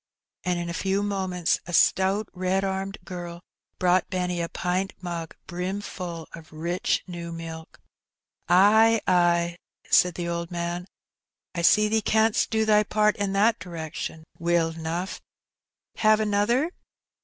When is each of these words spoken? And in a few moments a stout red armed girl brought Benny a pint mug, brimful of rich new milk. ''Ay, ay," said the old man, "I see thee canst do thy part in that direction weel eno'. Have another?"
And 0.43 0.57
in 0.57 0.67
a 0.67 0.73
few 0.73 1.03
moments 1.03 1.59
a 1.67 1.73
stout 1.73 2.27
red 2.33 2.63
armed 2.63 2.97
girl 3.05 3.39
brought 3.77 4.09
Benny 4.09 4.41
a 4.41 4.49
pint 4.49 4.93
mug, 4.99 5.35
brimful 5.45 6.27
of 6.33 6.51
rich 6.51 7.03
new 7.05 7.31
milk. 7.31 7.79
''Ay, 8.49 8.99
ay," 9.05 9.57
said 9.91 10.15
the 10.15 10.27
old 10.27 10.49
man, 10.49 10.87
"I 11.53 11.61
see 11.61 11.87
thee 11.87 12.01
canst 12.01 12.49
do 12.49 12.65
thy 12.65 12.81
part 12.81 13.15
in 13.17 13.33
that 13.33 13.59
direction 13.59 14.23
weel 14.39 14.73
eno'. 14.75 15.07
Have 15.97 16.19
another?" 16.19 16.71